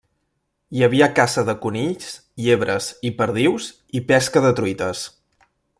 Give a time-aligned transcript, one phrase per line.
[0.77, 2.09] Hi havia caça de conills,
[2.47, 3.69] llebres i perdius
[4.01, 5.07] i pesca de truites.